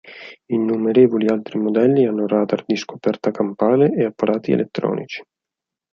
[0.49, 5.21] Innumerevoli altri modelli hanno radar di scoperta campale e apparati elettronici.